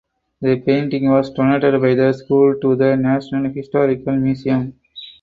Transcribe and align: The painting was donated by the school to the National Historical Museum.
The 0.41 0.59
painting 0.59 1.11
was 1.11 1.29
donated 1.29 1.79
by 1.79 1.93
the 1.93 2.11
school 2.13 2.55
to 2.59 2.75
the 2.75 2.97
National 2.97 3.53
Historical 3.53 4.15
Museum. 4.15 4.73